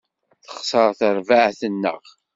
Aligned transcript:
Texser 0.45 0.89
terbaεt-nneɣ. 0.99 2.01